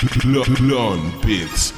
[0.00, 1.74] Klon Beats.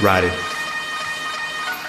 [0.00, 0.32] Ride it.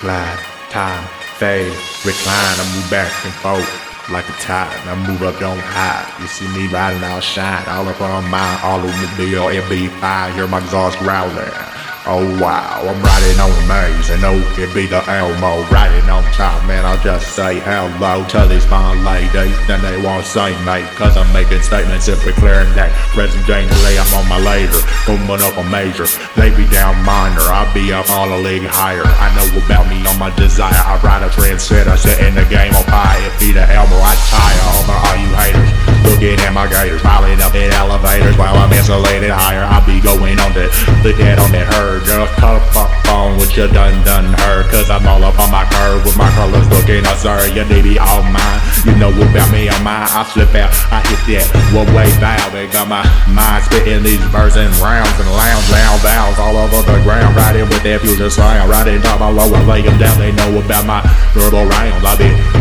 [0.00, 0.38] Glide,
[0.70, 1.08] time,
[1.38, 1.72] fade,
[2.04, 2.60] recline.
[2.60, 4.74] I move back and forth like a tide.
[4.86, 6.08] I move up, don't hide.
[6.20, 7.64] You see me riding, shine.
[7.68, 10.34] All up on my automobile, MB5.
[10.34, 11.67] Hear my exhaust growling.
[12.10, 16.64] Oh wow, I'm riding on maze and oh, it be the Elmo riding on top,
[16.64, 16.88] man.
[16.88, 21.28] I'll just say hello to these fine ladies, then they won't say mate, cause I'm
[21.36, 26.08] making statements simply clearing that present dangerously I'm on my later, coming up a major.
[26.32, 29.04] They be down minor, I be up on a league higher.
[29.04, 32.88] I know about me on my desire, I ride a trendsetter, setting the game on
[32.88, 33.20] fire.
[33.20, 35.88] It be the Elmo, I tire over all you haters.
[36.08, 39.68] Looking at my gators, piling up in elevators while I'm insulated higher.
[40.08, 40.72] I going on the,
[41.04, 42.00] the on that herd.
[42.08, 44.64] Girl, cut up on what you done done heard.
[44.72, 47.52] Cause I'm all up on my curve with my colors looking absurd.
[47.52, 48.60] You need be all mine.
[48.88, 50.08] You know about me on mine.
[50.08, 51.44] I slip out, I hit that
[51.76, 52.56] one way valve.
[52.56, 56.80] They got my mind spitting these verses and rounds and lounge, lounge, valves all over
[56.88, 57.36] the ground.
[57.36, 58.64] Riding with that fusion sound.
[58.72, 60.16] Riding top my lower, lay them down.
[60.16, 61.04] They know about my
[61.36, 62.00] verbal rounds.
[62.00, 62.57] I be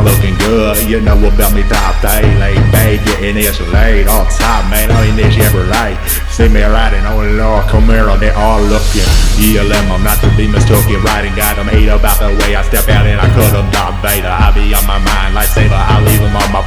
[0.00, 0.88] I'm looking good.
[0.88, 4.88] You know about me, top day, lay back, getting this laid on top, man.
[4.88, 5.92] I ain't this Chevrolet.
[6.32, 9.04] See me riding on the Lord Camaro, they all looking.
[9.36, 11.04] ELM, I'm not to be mistaken.
[11.04, 14.00] Riding, got them hate about the way I step out and I cut them Darth
[14.00, 14.32] Vader.
[14.32, 15.52] I be on my mind like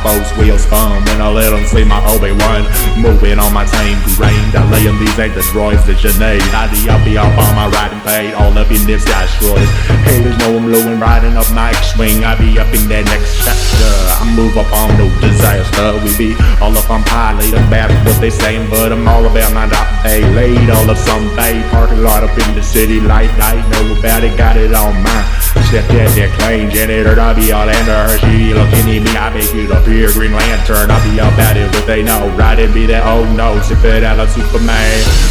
[0.03, 2.67] folks' wheels spun when I let them see my Obi-Wan.
[2.99, 4.53] Moving on my team, range.
[4.53, 6.43] I lay them, these ain't the droids that you need.
[6.53, 9.71] I be up, on my riding paid, all up in this sky destroyers.
[10.03, 12.27] Haters know I'm low and riding up my X-Wing.
[12.27, 13.91] I be up in that next chapter.
[14.19, 15.95] I move up on no disaster.
[16.03, 17.01] We be all up on
[17.39, 20.89] lay them bad what they saying, but I'm all about my dot hey, laid all
[20.89, 24.57] up some bay, parking lot up in the city, light night, know about it, got
[24.57, 25.42] it on mine.
[25.73, 29.49] At that claim, janitor, I be all under her, she looking at me, I make
[29.57, 33.01] you the here, Green Lantern, I be at it, but they know, riding be that,
[33.09, 34.69] oh no, sip it out of Superman,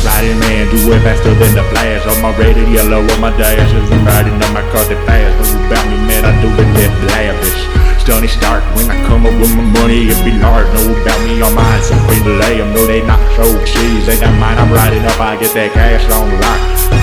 [0.03, 4.03] riding man, do it faster than the flash, my rated yellow, on my dashes, I'm
[4.03, 7.63] riding on my car that fast, know about me, man, I do it that lavish.
[8.03, 10.67] Stunny start when I come up with my money, it be large.
[10.75, 12.75] Know about me on mine, so queen delay them.
[12.75, 14.59] Know they not so cheese, they got mine.
[14.59, 17.02] I'm riding up, I get that cash on lock.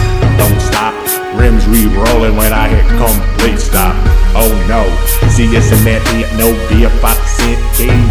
[2.20, 3.96] Re-rolling when I hit complete stop.
[4.36, 4.84] Oh no,
[5.32, 7.58] see this and that, ain't no a five percent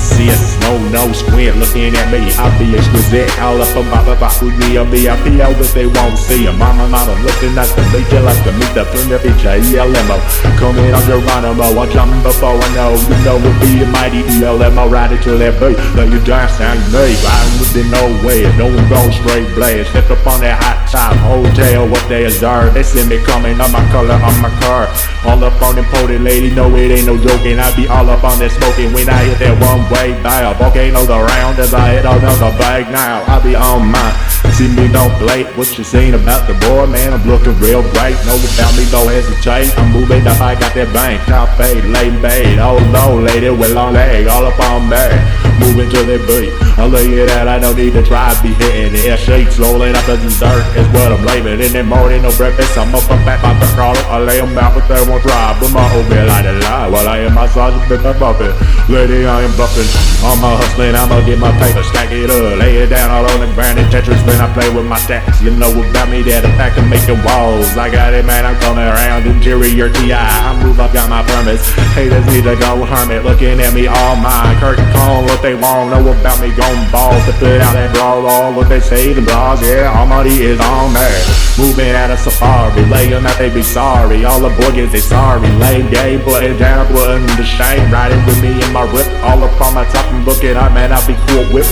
[0.00, 2.32] CS, no no squint looking at me.
[2.40, 4.80] I be exquisite, all up about the box with me.
[4.80, 6.52] I'll be a but they won't see ya.
[6.56, 10.16] Mama, mama, looking at the beach, you like to meet the from the beach, ELMO.
[10.56, 12.96] Coming on Geronimo, I jump before I know.
[12.96, 15.76] You know we'll be a mighty ELMO, riding to that beat.
[15.94, 18.48] Let you dance down me, riding with the no way.
[18.56, 19.92] No one goes straight blast.
[19.92, 22.74] Step up on that hot top hotel, what they deserve.
[22.74, 24.88] They see me coming on my color on my car.
[25.24, 27.58] All up on them pony lady, no it ain't no joking.
[27.58, 30.54] I be all up on that smoking when I hit that one way dial.
[30.54, 33.24] Volcano the round as I hit down the bag now.
[33.28, 34.16] I be on mine.
[34.56, 37.12] See me don't blate what you seen about the boy, man.
[37.12, 38.16] I'm looking real bright.
[38.26, 39.70] Know about me, don't hesitate.
[39.78, 41.22] I'm moving up, I got that bank.
[41.26, 42.58] Top fade, late bait.
[42.58, 45.47] Oh no, lady with long leg, all up on me.
[45.58, 46.52] Moving to that beat.
[46.78, 49.96] I lay it out, I don't need to try, be hitting the Air shakes, rolling
[49.96, 51.58] up the dessert is what I'm blaming.
[51.58, 54.04] In the morning, no breakfast, I'm up, I'm back, I'm back, crawling.
[54.06, 55.58] I lay them out, but they won't drive.
[55.58, 56.88] But my old man a lie.
[56.88, 58.54] While I am massaging, bit my bumping.
[58.86, 59.88] Lady, I am buffing.
[60.22, 62.58] I'm a hustling, I'ma get my paper, stack it up.
[62.58, 65.42] Lay it down all on the ground in Tetris when I play with my stacks.
[65.42, 67.74] You know about me, that the fact of making walls.
[67.76, 69.26] I got it, man, I'm coming around.
[69.26, 71.66] Interior TI, I move up, got my permits.
[71.98, 74.54] Haters need to go hermit, looking at me all mine.
[74.62, 78.26] Curtain call they want, know about me, gon' balls to put out that brawl.
[78.28, 81.24] All what they say, the bras, yeah, all money is on there.
[81.56, 84.28] Moving out of safari, lay them out, they be sorry.
[84.28, 85.48] All the boys, they sorry.
[85.56, 87.88] Lay game, putting down, putting the shame.
[87.88, 90.92] Riding with me in my whip, all up on my top and looking up, man,
[90.92, 91.68] I be cool whip.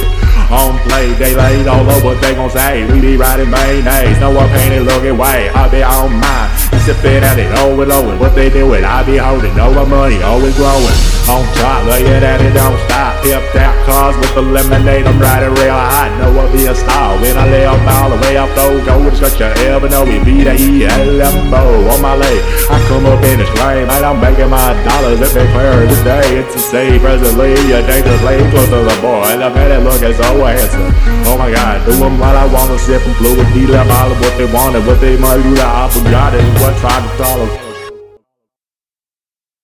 [0.48, 2.88] On play, they laid all over they gon' say.
[2.88, 5.52] We be riding mayonnaise, no one painted looking way.
[5.52, 6.48] I be on mine,
[6.80, 8.16] sipping at it, over and over.
[8.16, 10.96] What they do it, I be holding, my money always growing.
[11.28, 12.95] On top, lay it at it, don't stop.
[13.26, 16.14] Pipped out cars with the lemonade, I'm riding real hot.
[16.54, 19.18] Be a star when I lay up all the way off those goals.
[19.18, 22.38] Got you ever know me, be the ELMO on my leg.
[22.70, 25.18] I come up in this flame, and I'm making my dollars.
[25.18, 27.02] If they clear today, it's a save.
[27.02, 29.26] Presently, you dangerous lane close to the boy.
[29.34, 30.94] And I bet it looking so handsome.
[31.26, 34.20] Oh my god, do them what I wanna, sip and fluid, deal up all of
[34.22, 36.46] what they wanted, what they might do, I forgot it.
[36.62, 37.65] What tried to follow.